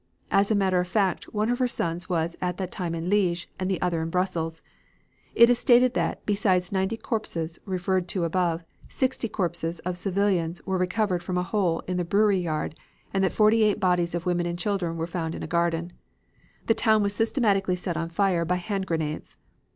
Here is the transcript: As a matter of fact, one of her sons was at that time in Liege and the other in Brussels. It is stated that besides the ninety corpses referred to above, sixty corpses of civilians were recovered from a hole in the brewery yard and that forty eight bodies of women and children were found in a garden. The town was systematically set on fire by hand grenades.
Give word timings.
As 0.31 0.49
a 0.49 0.55
matter 0.55 0.79
of 0.79 0.87
fact, 0.87 1.25
one 1.31 1.51
of 1.51 1.59
her 1.59 1.67
sons 1.67 2.09
was 2.09 2.35
at 2.41 2.57
that 2.57 2.71
time 2.71 2.95
in 2.95 3.07
Liege 3.07 3.47
and 3.59 3.69
the 3.69 3.79
other 3.83 4.01
in 4.01 4.09
Brussels. 4.09 4.63
It 5.35 5.47
is 5.47 5.59
stated 5.59 5.93
that 5.93 6.25
besides 6.25 6.69
the 6.69 6.73
ninety 6.73 6.97
corpses 6.97 7.59
referred 7.65 8.07
to 8.07 8.23
above, 8.23 8.63
sixty 8.89 9.29
corpses 9.29 9.77
of 9.81 9.99
civilians 9.99 10.59
were 10.65 10.79
recovered 10.79 11.21
from 11.21 11.37
a 11.37 11.43
hole 11.43 11.81
in 11.81 11.97
the 11.97 12.03
brewery 12.03 12.39
yard 12.39 12.73
and 13.13 13.23
that 13.23 13.31
forty 13.31 13.61
eight 13.61 13.79
bodies 13.79 14.15
of 14.15 14.25
women 14.25 14.47
and 14.47 14.57
children 14.57 14.97
were 14.97 15.05
found 15.05 15.35
in 15.35 15.43
a 15.43 15.45
garden. 15.45 15.93
The 16.65 16.73
town 16.73 17.03
was 17.03 17.13
systematically 17.13 17.75
set 17.75 17.95
on 17.95 18.09
fire 18.09 18.43
by 18.43 18.55
hand 18.55 18.87
grenades. 18.87 19.37